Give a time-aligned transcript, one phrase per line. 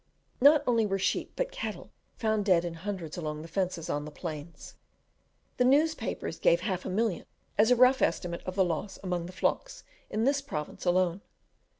[0.41, 4.09] Not only were sheep, but cattle, found dead in hundreds along the fences on the
[4.09, 4.73] plains.
[5.57, 9.31] The newspapers give half a million as a rough estimate of the loss among the
[9.31, 11.21] flocks in this province alone.